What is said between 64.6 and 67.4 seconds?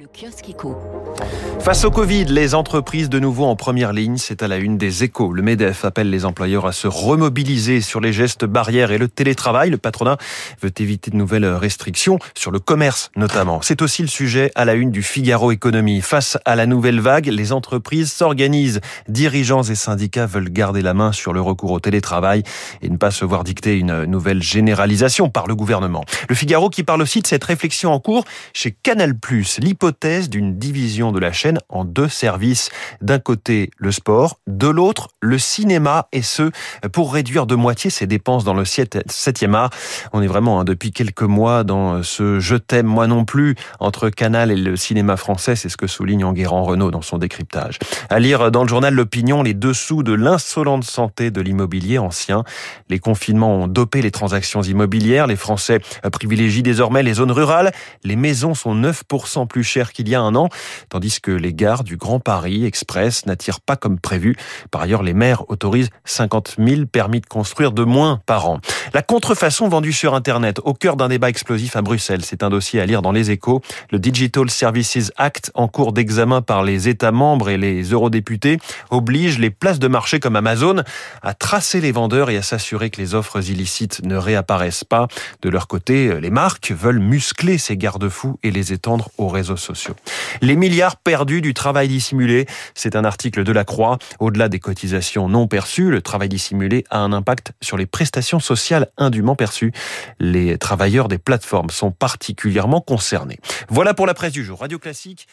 Par ailleurs, les maires autorisent 50 000 permis de